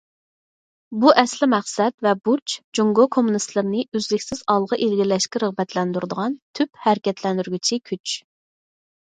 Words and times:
بۇ 1.01 1.09
ئەسلىي 1.21 1.49
مەقسەت 1.51 1.95
ۋە 2.07 2.13
بۇرچ 2.29 2.55
جۇڭگو 2.79 3.05
كوممۇنىستلىرىنى 3.17 3.83
ئۈزلۈكسىز 3.99 4.41
ئالغا 4.55 4.81
ئىلگىرىلەشكە 4.87 5.43
رىغبەتلەندۈرىدىغان 5.45 6.41
تۈپ 6.61 6.83
ھەرىكەتلەندۈرگۈچى 6.89 7.81
كۈچ. 7.93 8.19